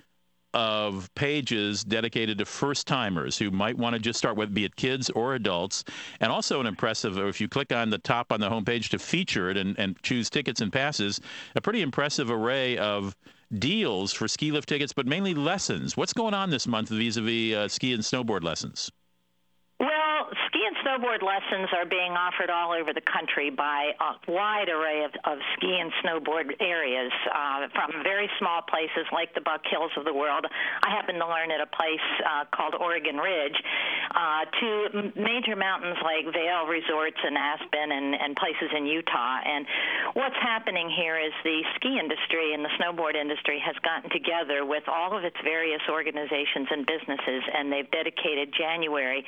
[0.54, 4.76] of pages dedicated to first timers who might want to just start with, be it
[4.76, 5.84] kids or adults,
[6.20, 9.50] and also an impressive, if you click on the top on the homepage to feature
[9.50, 11.20] it and, and choose tickets and passes,
[11.54, 13.14] a pretty impressive array of
[13.58, 15.96] deals for ski lift tickets, but mainly lessons.
[15.96, 18.90] What's going on this month vis a vis ski and snowboard lessons?
[19.78, 24.66] Well, ski and snowboard lessons are being offered all over the country by a wide
[24.66, 29.62] array of, of ski and snowboard areas, uh, from very small places like the Buck
[29.70, 30.46] Hills of the world.
[30.82, 33.54] I happen to learn at a place uh, called Oregon Ridge,
[34.10, 39.38] uh, to major mountains like Vail Resorts and Aspen and, and places in Utah.
[39.46, 39.62] And
[40.18, 44.90] what's happening here is the ski industry and the snowboard industry has gotten together with
[44.90, 49.22] all of its various organizations and businesses, and they've dedicated January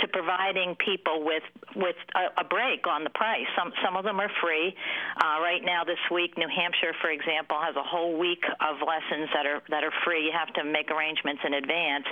[0.00, 1.42] to providing people with
[1.74, 3.46] with a, a break on the price.
[3.56, 4.74] Some some of them are free.
[5.16, 9.28] Uh, right now, this week, New Hampshire, for example, has a whole week of lessons
[9.34, 10.26] that are that are free.
[10.26, 12.06] You have to make arrangements in advance.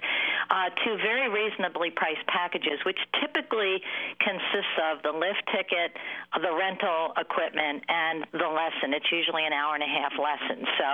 [0.50, 3.80] Uh, to very reasonably priced packages, which typically
[4.20, 5.96] consists of the lift ticket,
[6.36, 8.92] the rental equipment, and the lesson.
[8.92, 10.64] It's usually an hour and a half lesson.
[10.78, 10.88] So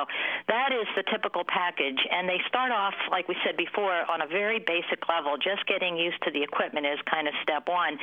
[0.49, 4.27] that is the typical package, and they start off, like we said before, on a
[4.27, 7.99] very basic level, just getting used to the equipment equipment is kind of step one,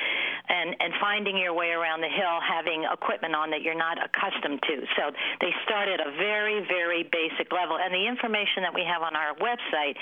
[0.50, 4.62] and and finding your way around the hill, having equipment on that you're not accustomed
[4.64, 4.86] to.
[4.96, 5.12] So
[5.42, 9.16] they start at a very very basic level, and the information that we have on
[9.16, 9.96] our website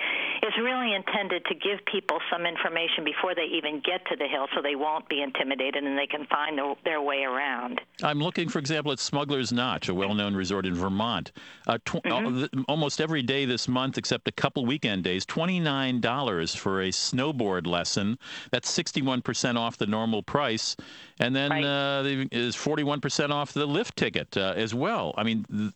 [0.43, 4.47] is really intended to give people some information before they even get to the hill,
[4.55, 7.81] so they won't be intimidated and they can find the, their way around.
[8.03, 11.31] I'm looking, for example, at Smuggler's Notch, a well-known resort in Vermont.
[11.67, 12.61] Uh, tw- mm-hmm.
[12.67, 17.67] almost every day this month, except a couple weekend days, twenty-nine dollars for a snowboard
[17.67, 18.17] lesson.
[18.51, 20.75] That's that's 61% off the normal price.
[21.19, 21.63] And then right.
[21.63, 25.13] uh, is 41% off the lift ticket uh, as well.
[25.17, 25.71] I mean, th-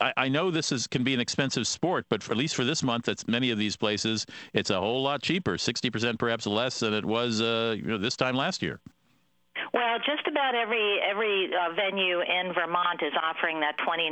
[0.00, 2.64] I, I, know this is can be an expensive sport, but for, at least for
[2.64, 6.80] this month, at many of these places, it's a whole lot cheaper, 60% perhaps less
[6.80, 8.80] than it was uh, you know, this time last year.
[9.70, 14.10] Well, just about every every uh, venue in Vermont is offering that $29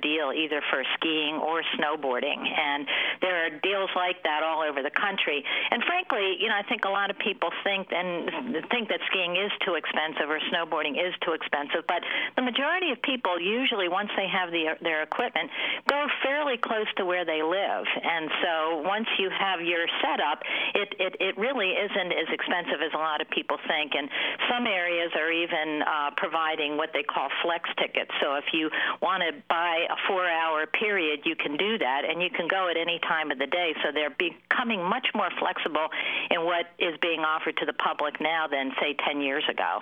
[0.00, 2.88] deal either for skiing or snowboarding, and
[3.20, 5.44] there are deals like that all over the country.
[5.44, 9.36] And frankly, you know, I think a lot of people think and think that skiing
[9.36, 12.00] is too expensive or snowboarding is too expensive, but
[12.40, 15.52] the majority of people usually once they have the, their equipment
[15.84, 17.84] go fairly close to where they live.
[17.84, 20.40] And so once you have your setup,
[20.72, 23.92] it it, it really isn't as expensive as a lot of people think.
[23.92, 24.08] And
[24.48, 24.77] some areas
[25.14, 28.10] are even uh, providing what they call flex tickets.
[28.20, 28.70] So if you
[29.02, 32.76] want to buy a four-hour period, you can do that, and you can go at
[32.76, 33.74] any time of the day.
[33.82, 35.88] So they're becoming much more flexible
[36.30, 39.80] in what is being offered to the public now than, say, 10 years ago.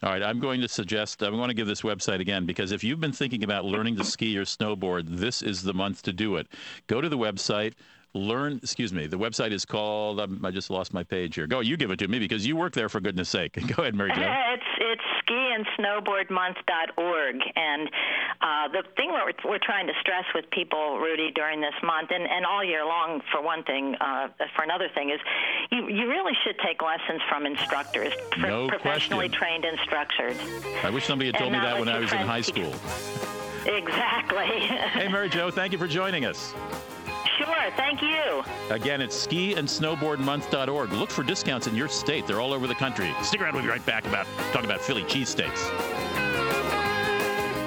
[0.00, 2.84] All right, I'm going to suggest, I'm going to give this website again because if
[2.84, 6.36] you've been thinking about learning to ski or snowboard, this is the month to do
[6.36, 6.46] it.
[6.86, 7.72] Go to the website,
[8.14, 11.46] learn excuse me the website is called um, i just lost my page here.
[11.46, 13.52] Go you give it to me because you work there for goodness sake.
[13.76, 14.22] Go ahead mary jo.
[14.58, 17.90] It's it's skiandsnowboardmonth.org and
[18.40, 22.26] uh, the thing we're, we're trying to stress with people rudy during this month and,
[22.26, 25.20] and all year long for one thing uh, for another thing is
[25.70, 29.60] you, you really should take lessons from instructors no professionally question.
[29.62, 30.36] trained instructors.
[30.82, 32.72] I wish somebody had told me that when i was in high school.
[33.66, 34.46] Exactly.
[34.46, 36.54] Hey mary jo thank you for joining us
[37.38, 38.42] Sure, thank you.
[38.68, 40.92] Again, it's skiandsnowboardmonth.org.
[40.92, 42.26] Look for discounts in your state.
[42.26, 43.14] They're all over the country.
[43.22, 43.54] Stick around.
[43.54, 45.68] We'll be right back about talk about Philly cheesesteaks.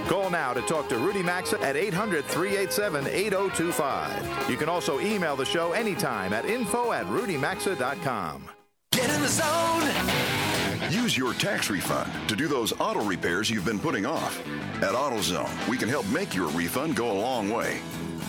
[0.09, 4.49] Call now to talk to Rudy Maxa at 800 387 8025.
[4.49, 8.49] You can also email the show anytime at info at rudymaxa.com.
[8.91, 10.60] Get in the zone!
[10.91, 14.37] Use your tax refund to do those auto repairs you've been putting off.
[14.83, 17.77] At AutoZone, we can help make your refund go a long way.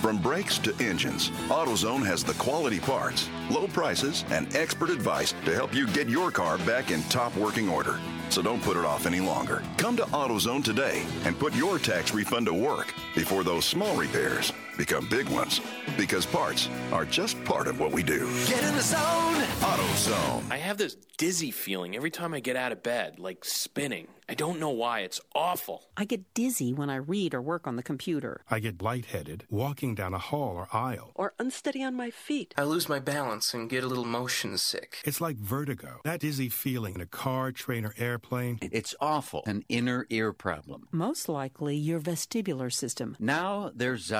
[0.00, 5.52] From brakes to engines, AutoZone has the quality parts, low prices, and expert advice to
[5.56, 7.98] help you get your car back in top working order.
[8.30, 9.64] So don't put it off any longer.
[9.76, 14.52] Come to AutoZone today and put your tax refund to work before those small repairs
[14.76, 15.60] become big ones.
[15.96, 18.26] Because parts are just part of what we do.
[18.46, 19.34] Get in the zone!
[19.62, 20.50] AutoZone.
[20.50, 24.08] I have this dizzy feeling every time I get out of bed, like spinning.
[24.28, 25.00] I don't know why.
[25.00, 25.84] It's awful.
[25.96, 28.40] I get dizzy when I read or work on the computer.
[28.50, 31.10] I get lightheaded walking down a hall or aisle.
[31.14, 32.54] Or unsteady on my feet.
[32.56, 34.98] I lose my balance and get a little motion sick.
[35.04, 36.00] It's like vertigo.
[36.04, 38.58] That dizzy feeling in a car, train, or airplane.
[38.62, 39.42] It's awful.
[39.46, 40.88] An inner ear problem.
[40.92, 43.16] Most likely your vestibular system.
[43.18, 44.10] Now there's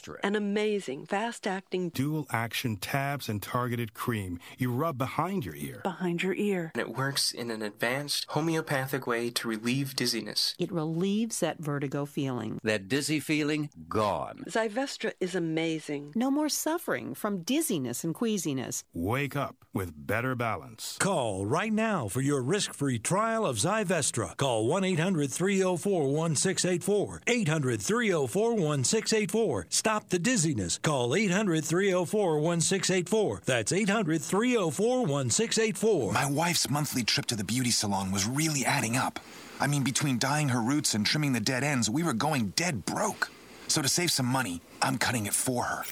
[0.00, 0.16] Zyvestra.
[0.22, 5.80] An amazing, fast acting, dual action tabs and targeted cream you rub behind your ear.
[5.82, 6.70] Behind your ear.
[6.74, 10.54] And it works in an advanced homeopathic way to relieve dizziness.
[10.58, 12.60] It relieves that vertigo feeling.
[12.62, 14.44] That dizzy feeling, gone.
[14.48, 16.12] Zyvestra is amazing.
[16.14, 18.84] No more suffering from dizziness and queasiness.
[18.92, 20.96] Wake up with better balance.
[20.98, 24.36] Call right now for your risk free trial of Zyvestra.
[24.36, 27.22] Call 1 800 304 1684.
[27.26, 29.66] 800 304 1684.
[29.68, 30.78] Stop the dizziness.
[30.78, 33.42] Call 800 304 1684.
[33.44, 36.12] That's 800 304 1684.
[36.12, 39.18] My wife's monthly trip to the beauty salon was really adding up.
[39.58, 42.84] I mean, between dyeing her roots and trimming the dead ends, we were going dead
[42.84, 43.30] broke.
[43.66, 45.84] So to save some money, I'm cutting it for her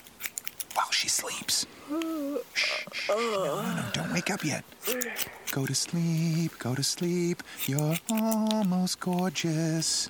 [0.74, 1.66] while she sleeps.
[2.54, 3.08] Shh, shh.
[3.08, 4.64] No, no, no, don't wake up yet.
[5.50, 7.42] Go to sleep, go to sleep.
[7.66, 10.08] You're almost gorgeous.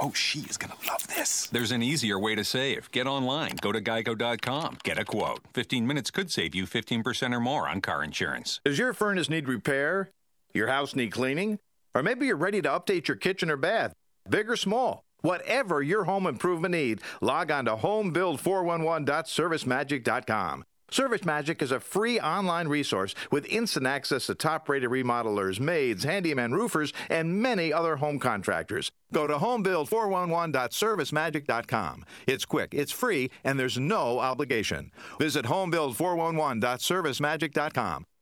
[0.00, 1.46] Oh, she is going to love this.
[1.48, 2.90] There's an easier way to save.
[2.90, 3.56] Get online.
[3.60, 4.78] Go to geico.com.
[4.84, 5.40] Get a quote.
[5.54, 8.60] 15 minutes could save you 15% or more on car insurance.
[8.64, 10.10] Does your furnace need repair?
[10.54, 11.58] Your house need cleaning?
[11.94, 13.92] Or maybe you're ready to update your kitchen or bath,
[14.28, 15.02] big or small.
[15.22, 20.64] Whatever your home improvement need, log on to homebuild411.servicemagic.com.
[20.90, 26.04] Service Magic is a free online resource with instant access to top rated remodelers, maids,
[26.04, 28.90] handyman roofers, and many other home contractors.
[29.12, 32.04] Go to homebuild411.servicemagic.com.
[32.26, 34.90] It's quick, it's free, and there's no obligation.
[35.18, 38.04] Visit homebuild411.servicemagic.com.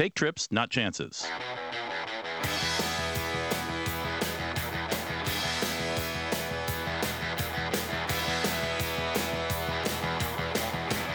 [0.00, 1.26] Take trips, not chances.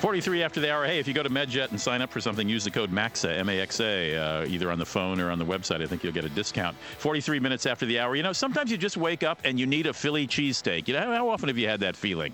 [0.00, 0.86] 43 after the hour.
[0.86, 3.36] Hey, if you go to MedJet and sign up for something, use the code MAXA,
[3.36, 5.82] M A X A, uh, either on the phone or on the website.
[5.82, 6.76] I think you'll get a discount.
[6.98, 8.14] 43 minutes after the hour.
[8.14, 10.86] You know, sometimes you just wake up and you need a Philly cheesesteak.
[10.86, 12.32] You know, how often have you had that feeling?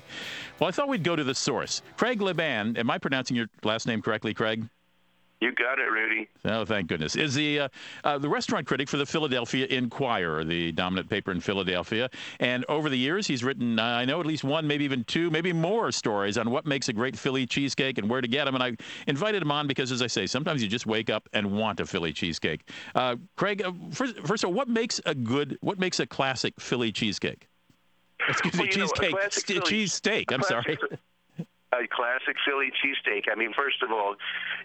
[0.61, 1.81] Well, I thought we'd go to the source.
[1.96, 4.68] Craig LaBan, am I pronouncing your last name correctly, Craig?
[5.44, 6.26] You got it, Rudy.
[6.46, 7.16] Oh, thank goodness.
[7.16, 7.68] Is the uh,
[8.02, 12.09] uh, the restaurant critic for the Philadelphia Inquirer, the dominant paper in Philadelphia.
[12.40, 15.30] And over the years, he's written, uh, I know, at least one, maybe even two,
[15.30, 18.54] maybe more stories on what makes a great Philly cheesecake and where to get them.
[18.54, 18.72] And I
[19.07, 21.85] invited him on because, as I say, sometimes you just wake up and want a
[21.85, 22.66] Philly cheesecake.
[22.94, 26.59] Uh, Craig, uh, first, first of all, what makes a good, what makes a classic
[26.59, 27.48] Philly cheesecake?
[28.30, 30.33] Excuse well, me, cheesecake, know, st- cheesesteak.
[30.33, 30.78] I'm sorry.
[31.80, 33.24] A classic Philly cheesesteak.
[33.30, 34.16] I mean, first of all,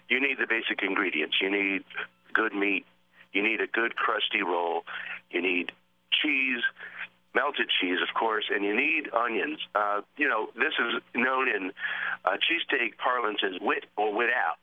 [0.08, 1.36] you need the basic ingredients.
[1.40, 1.84] You need
[2.32, 2.86] good meat.
[3.32, 4.84] You need a good crusty roll.
[5.30, 5.72] You need
[6.22, 6.62] cheese,
[7.34, 9.58] melted cheese, of course, and you need onions.
[9.74, 11.72] Uh, you know, this is known in
[12.24, 14.58] uh, cheesesteak parlance as wit or without.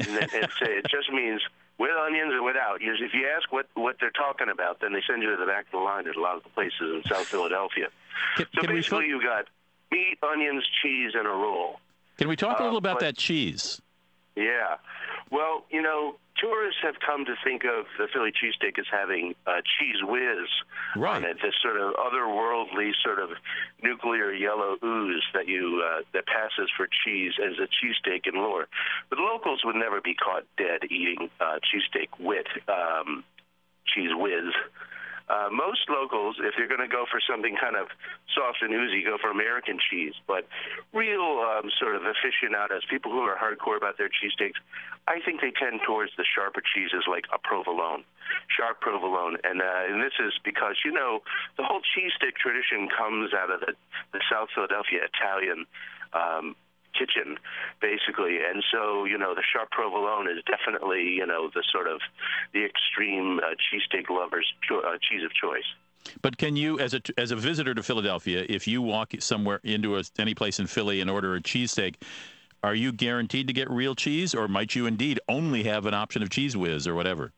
[0.00, 1.42] And it, it's, it just means
[1.78, 2.78] with onions or without.
[2.80, 5.66] If you ask what, what they're talking about, then they send you to the back
[5.66, 7.88] of the line at a lot of the places in South Philadelphia.
[8.36, 9.46] Can, so can basically, you got
[9.90, 11.80] meat, onions, cheese, and a roll.
[12.18, 13.80] Can we talk a little Uh, about but- that cheese?
[14.36, 14.76] Yeah.
[15.30, 19.60] Well, you know, tourists have come to think of the Philly cheesesteak as having uh,
[19.66, 20.48] Cheez Whiz
[20.96, 21.16] right.
[21.16, 23.30] on it, this sort of otherworldly sort of
[23.82, 28.68] nuclear yellow ooze that you uh, that passes for cheese as a cheesesteak in lore.
[29.10, 33.24] But locals would never be caught dead eating uh, cheesesteak with um,
[33.94, 34.54] Cheez Whiz.
[35.28, 37.88] Uh, most locals, if you're going to go for something kind of
[38.32, 40.14] soft and oozy, go for American cheese.
[40.26, 40.48] But
[40.92, 44.56] real um, sort of aficionados, people who are hardcore about their cheesesteaks,
[45.06, 48.04] I think they tend towards the sharper cheeses like a provolone,
[48.48, 49.36] sharp provolone.
[49.44, 51.20] And, uh, and this is because, you know,
[51.56, 53.76] the whole cheesesteak tradition comes out of the,
[54.12, 55.66] the South Philadelphia Italian
[56.12, 56.56] um,
[56.98, 57.38] kitchen,
[57.80, 58.38] basically.
[58.38, 62.00] And so, you know, the sharp provolone is definitely, you know, the sort of
[62.52, 65.68] the extreme uh, cheesesteak lovers' cho- uh, cheese of choice.
[66.22, 69.96] But can you, as a as a visitor to Philadelphia, if you walk somewhere into
[69.98, 71.96] a, any place in Philly and order a cheesesteak,
[72.62, 76.22] are you guaranteed to get real cheese, or might you indeed only have an option
[76.22, 77.32] of Cheez Whiz or whatever?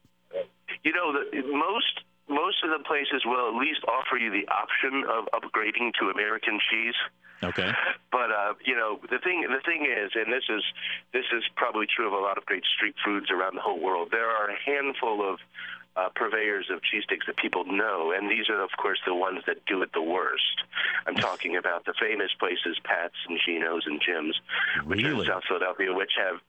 [0.82, 2.00] You know, the, most
[2.30, 6.58] most of the places will at least offer you the option of upgrading to American
[6.70, 6.94] cheese.
[7.42, 7.72] Okay.
[8.12, 10.64] But uh, you know, the thing the thing is, and this is
[11.12, 14.08] this is probably true of a lot of great street foods around the whole world.
[14.10, 15.38] There are a handful of
[15.96, 19.64] uh, purveyors of cheesesteaks that people know, and these are, of course, the ones that
[19.66, 20.62] do it the worst.
[21.06, 24.40] I'm talking about the famous places, Pat's and Gino's and Jim's,
[24.84, 26.40] which are in South Philadelphia, which have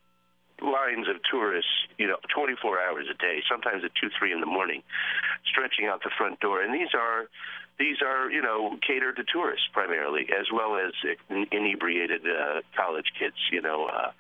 [0.62, 4.46] lines of tourists, you know, 24 hours a day, sometimes at two, three in the
[4.46, 4.84] morning,
[5.50, 6.62] stretching out the front door.
[6.62, 7.28] And these are
[7.80, 10.94] these are, you know, catered to tourists primarily, as well as
[11.52, 14.12] inebriated uh, college kids, you know, uh,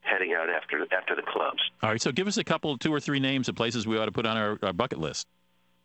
[0.00, 1.60] heading out after after the clubs.
[1.82, 2.02] All right.
[2.02, 4.26] So give us a couple, two or three names of places we ought to put
[4.26, 5.26] on our, our bucket list.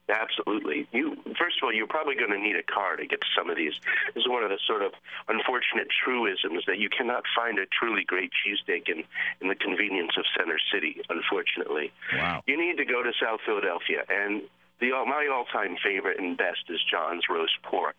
[0.09, 0.87] Absolutely.
[0.91, 3.49] You first of all, you're probably going to need a car to get to some
[3.49, 3.73] of these.
[4.13, 4.91] This is one of the sort of
[5.27, 9.03] unfortunate truisms that you cannot find a truly great cheesesteak in
[9.39, 11.01] in the convenience of Center City.
[11.09, 12.43] Unfortunately, wow.
[12.45, 14.41] you need to go to South Philadelphia, and
[14.79, 17.95] the my all-time favorite and best is John's Roast Pork.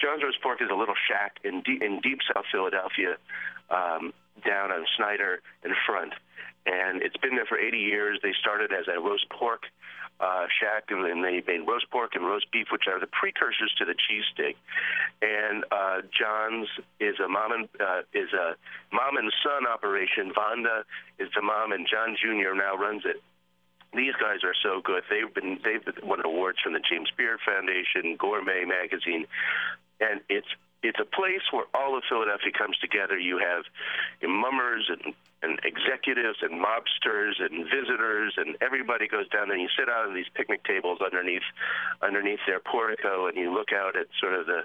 [0.00, 3.16] John's Roast Pork is a little shack in deep, in deep South Philadelphia,
[3.70, 4.12] um,
[4.44, 6.12] down on Snyder and Front,
[6.66, 8.18] and it's been there for 80 years.
[8.22, 9.64] They started as a roast pork
[10.20, 13.84] uh, shack, and they made roast pork and roast beef, which are the precursors to
[13.84, 14.54] the cheesesteak.
[15.22, 16.68] And uh, John's
[17.00, 18.56] is a mom and uh, is a
[18.92, 20.32] mom and son operation.
[20.32, 20.84] Vonda
[21.18, 22.54] is the mom, and John Jr.
[22.54, 23.22] now runs it.
[23.94, 25.02] These guys are so good.
[25.10, 29.26] They've been they've won awards from the James Beard Foundation, Gourmet Magazine,
[30.00, 30.48] and it's
[30.82, 33.18] it's a place where all of Philadelphia comes together.
[33.18, 33.64] You have
[34.22, 39.58] mummers and, and executives and mobsters and visitors, and everybody goes down there.
[39.58, 41.46] And you sit out on these picnic tables underneath
[42.02, 44.62] underneath their portico, and you look out at sort of the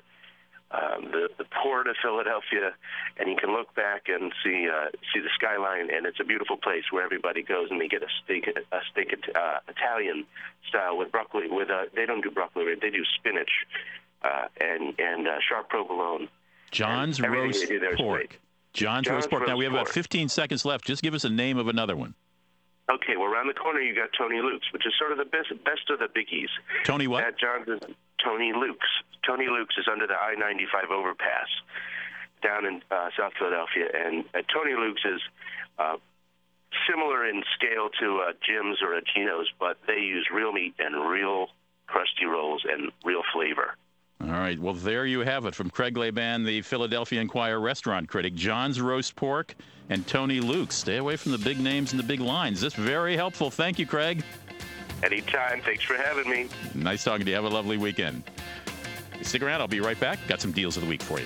[0.72, 2.74] um, the, the port of Philadelphia,
[3.18, 6.58] and you can look back and see uh, see the skyline, and it's a beautiful
[6.58, 10.26] place where everybody goes and they get a steak a steak uh, Italian
[10.68, 11.50] style with broccoli.
[11.50, 13.66] With uh, they don't do broccoli, they do spinach
[14.22, 16.30] uh, and and uh, sharp provolone.
[16.72, 17.68] John's roast
[17.98, 18.20] pork.
[18.20, 18.38] great.
[18.74, 19.48] John's, John's pork.
[19.48, 20.86] Now we have about 15 seconds left.
[20.86, 22.14] Just give us a name of another one.
[22.90, 25.50] Okay, well, around the corner you got Tony Luke's, which is sort of the best
[25.64, 26.50] best of the biggies.
[26.86, 27.24] Tony what?
[27.24, 27.80] At John's is
[28.24, 28.90] Tony Luke's.
[29.26, 31.48] Tony Luke's is under the I-95 overpass
[32.42, 35.22] down in uh, South Philadelphia, and uh, Tony Luke's is
[35.78, 35.98] uh,
[36.90, 41.10] similar in scale to uh, Jim's or a Gino's, but they use real meat and
[41.10, 41.48] real
[41.88, 43.76] crusty rolls and real flavor.
[44.22, 44.60] All right.
[44.60, 48.36] Well, there you have it from Craig LaBan, the Philadelphia Inquirer restaurant critic.
[48.36, 49.56] John's roast pork
[49.90, 50.72] and Tony Luke.
[50.74, 52.60] Stay away from the big names and the big lines.
[52.60, 53.50] This is very helpful.
[53.50, 54.24] Thank you, Craig.
[55.04, 55.62] Anytime.
[55.62, 56.50] Thanks for having me.
[56.76, 57.36] Nice talking to you.
[57.36, 58.24] Have a lovely weekend.
[59.22, 59.62] Stick around.
[59.62, 60.20] I'll be right back.
[60.28, 61.26] Got some deals of the week for you.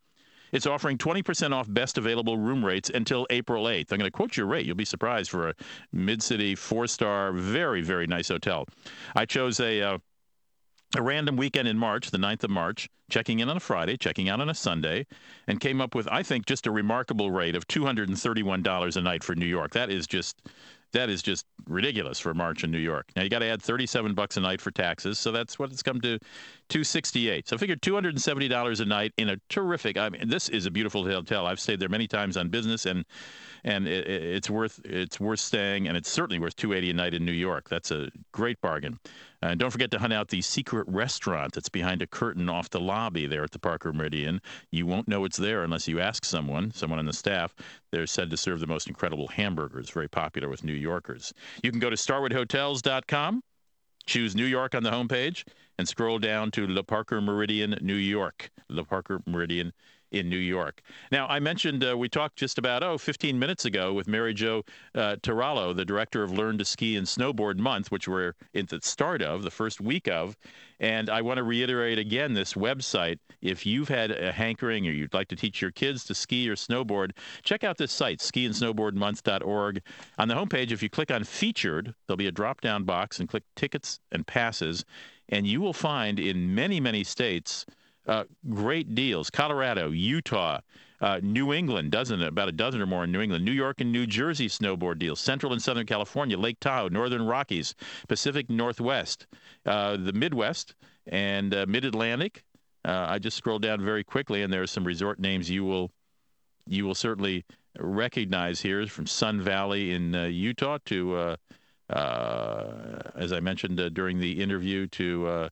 [0.56, 3.92] it's offering 20% off best available room rates until April 8th.
[3.92, 4.66] I'm going to quote your rate.
[4.66, 5.54] You'll be surprised for a
[5.92, 8.66] mid city, four star, very, very nice hotel.
[9.16, 9.82] I chose a.
[9.82, 9.98] Uh,
[10.96, 14.30] a random weekend in March, the 9th of March, checking in on a Friday, checking
[14.30, 15.06] out on a Sunday,
[15.46, 19.36] and came up with, I think, just a remarkable rate of $231 a night for
[19.36, 19.72] New York.
[19.72, 20.42] That is just
[20.94, 23.12] that is just ridiculous for March in New York.
[23.16, 25.84] Now you got to add 37 bucks a night for taxes, so that's what it's
[25.84, 26.20] come to
[26.70, 27.48] 268.
[27.48, 29.98] So figure $270 a night in a terrific.
[29.98, 31.46] I mean, this is a beautiful hotel.
[31.46, 33.06] I've stayed there many times on business, and
[33.66, 37.26] and it, it's worth it's worth staying, and it's certainly worth 280 a night in
[37.26, 37.68] New York.
[37.68, 39.00] That's a great bargain.
[39.42, 42.80] And don't forget to hunt out the secret restaurant that's behind a curtain off the
[42.80, 44.40] lobby there at the Parker Meridien.
[44.72, 47.56] You won't know it's there unless you ask someone, someone on the staff.
[47.92, 51.34] They're said to serve the most incredible hamburgers, very popular with New Yorkers.
[51.64, 53.42] You can go to starwoodhotels.com,
[54.06, 55.44] choose New York on the homepage,
[55.78, 58.50] and scroll down to Le Parker Meridien, New York.
[58.70, 59.72] Le Parker Meridien
[60.16, 60.82] in New York.
[61.12, 64.64] Now, I mentioned uh, we talked just about, oh, 15 minutes ago with Mary Jo
[64.96, 68.80] uh, Tarallo, the director of Learn to Ski and Snowboard Month, which we're at the
[68.82, 70.38] start of, the first week of.
[70.80, 73.20] And I want to reiterate again this website.
[73.42, 76.56] If you've had a hankering or you'd like to teach your kids to ski or
[76.56, 77.12] snowboard,
[77.44, 79.82] check out this site, skiandsnowboardmonth.org.
[80.18, 83.28] On the homepage, if you click on featured, there'll be a drop down box and
[83.28, 84.86] click tickets and passes.
[85.28, 87.66] And you will find in many, many states,
[88.08, 89.30] uh, great deals.
[89.30, 90.60] Colorado, Utah,
[91.02, 93.92] uh, New England, dozen about a dozen or more in New England, New York and
[93.92, 97.76] New Jersey snowboard deals, Central and Southern California, Lake Tahoe, Northern Rockies,
[98.08, 99.28] Pacific Northwest,
[99.66, 100.76] uh, the Midwest,
[101.08, 102.44] and uh, Mid Atlantic.
[102.86, 105.92] Uh, I just scrolled down very quickly, and there are some resort names you will
[106.68, 107.46] you will certainly
[107.78, 111.36] recognize here, from Sun Valley in uh, Utah to,
[111.90, 115.50] as I mentioned during the interview, to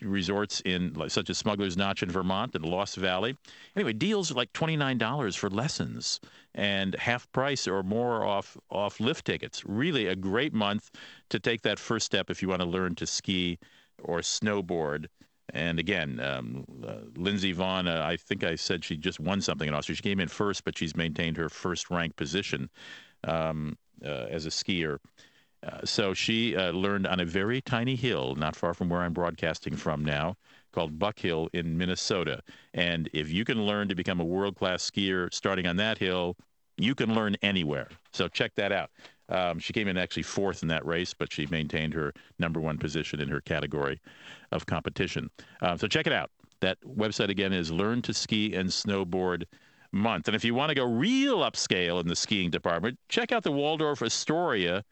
[0.00, 3.36] resorts in such as Smuggler's Notch in Vermont and Lost Valley.
[3.76, 6.20] Anyway, deals like twenty nine dollars for lessons
[6.54, 9.64] and half price or more off off lift tickets.
[9.64, 10.90] Really a great month
[11.30, 13.58] to take that first step if you want to learn to ski
[14.02, 15.06] or snowboard.
[15.52, 19.68] And again, um, uh, Lindsey Vonn, uh, I think I said she just won something
[19.68, 19.94] in Austria.
[19.94, 22.70] She came in first, but she's maintained her first rank position
[23.24, 24.98] um, uh, as a skier.
[25.64, 29.12] Uh, so she uh, learned on a very tiny hill, not far from where I'm
[29.12, 30.36] broadcasting from now,
[30.72, 32.42] called Buck Hill in Minnesota.
[32.74, 36.36] And if you can learn to become a world class skier starting on that hill,
[36.76, 37.88] you can learn anywhere.
[38.12, 38.90] So check that out.
[39.28, 42.76] Um, she came in actually fourth in that race, but she maintained her number one
[42.76, 44.00] position in her category
[44.52, 45.30] of competition.
[45.62, 46.30] Uh, so check it out.
[46.60, 49.44] That website again is Learn to Ski and Snowboard
[49.92, 50.28] Month.
[50.28, 53.52] And if you want to go real upscale in the skiing department, check out the
[53.52, 54.84] Waldorf Astoria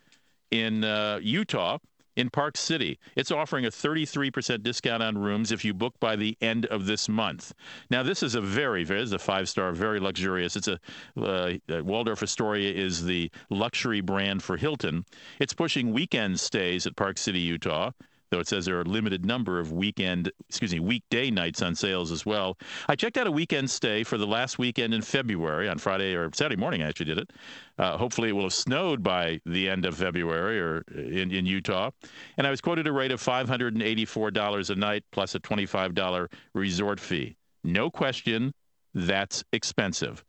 [0.52, 1.78] in uh, Utah
[2.16, 2.98] in Park City.
[3.16, 7.08] It's offering a 33% discount on rooms if you book by the end of this
[7.08, 7.54] month.
[7.90, 10.54] Now, this is a very, very, a five star, very luxurious.
[10.54, 10.78] It's a,
[11.16, 15.04] uh, uh, Waldorf Astoria is the luxury brand for Hilton.
[15.40, 17.92] It's pushing weekend stays at Park City, Utah
[18.32, 21.74] though it says there are a limited number of weekend, excuse me, weekday nights on
[21.74, 22.56] sales as well.
[22.88, 26.30] I checked out a weekend stay for the last weekend in February on Friday or
[26.32, 26.82] Saturday morning.
[26.82, 27.30] I actually did it.
[27.78, 31.90] Uh, hopefully, it will have snowed by the end of February or in, in Utah.
[32.38, 37.36] And I was quoted a rate of $584 a night plus a $25 resort fee.
[37.62, 38.54] No question,
[38.94, 40.24] that's expensive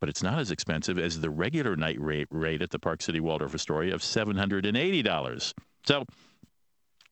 [0.00, 3.18] but it's not as expensive as the regular night rate, rate at the Park City
[3.18, 5.52] Waldorf Astoria of $780.
[5.84, 6.04] So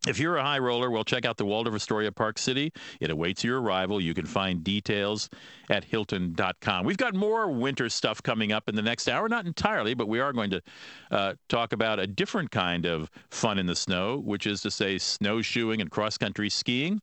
[0.07, 2.73] If you're a high roller, well, check out the Waldorf Astoria Park City.
[3.01, 4.01] It awaits your arrival.
[4.01, 5.29] You can find details
[5.69, 6.87] at Hilton.com.
[6.87, 9.29] We've got more winter stuff coming up in the next hour.
[9.29, 10.63] Not entirely, but we are going to
[11.11, 14.97] uh, talk about a different kind of fun in the snow, which is to say,
[14.97, 17.01] snowshoeing and cross country skiing.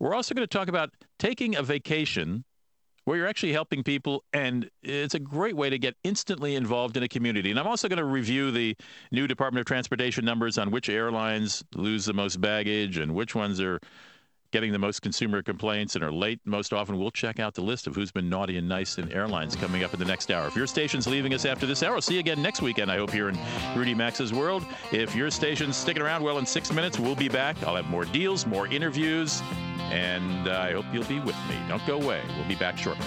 [0.00, 0.90] We're also going to talk about
[1.20, 2.44] taking a vacation
[3.04, 7.02] where you're actually helping people, and it's a great way to get instantly involved in
[7.02, 7.50] a community.
[7.50, 8.76] And I'm also going to review the
[9.10, 13.60] new Department of Transportation numbers on which airlines lose the most baggage and which ones
[13.60, 13.80] are
[14.52, 16.98] getting the most consumer complaints and are late most often.
[16.98, 19.92] We'll check out the list of who's been naughty and nice in airlines coming up
[19.94, 20.46] in the next hour.
[20.46, 23.10] If your station's leaving us after this hour, see you again next weekend, I hope,
[23.10, 23.38] here in
[23.74, 24.64] Rudy Maxa's World.
[24.92, 27.60] If your station's sticking around, well, in six minutes, we'll be back.
[27.64, 29.42] I'll have more deals, more interviews,
[29.90, 31.56] and uh, I hope you'll be with me.
[31.68, 32.20] Don't go away.
[32.36, 33.06] We'll be back shortly.